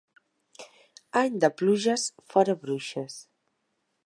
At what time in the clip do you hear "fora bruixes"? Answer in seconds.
2.33-3.23